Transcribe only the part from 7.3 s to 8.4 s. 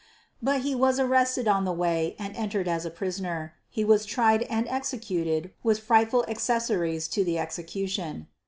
execution.